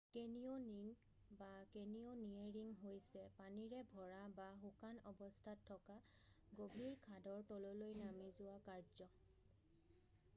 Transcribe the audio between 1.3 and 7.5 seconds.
বা কেনিয়'নিয়েৰিং হৈছে পানীৰে ভৰা বা শুকান অৱস্থাত থকা গভীৰ খাদৰ